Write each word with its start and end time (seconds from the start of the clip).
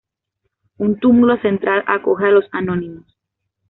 Un 0.79 0.97
túmulo 0.99 1.37
central 1.43 1.83
acoge 1.85 2.25
a 2.25 2.31
los 2.31 2.45
anónimos. 2.53 3.05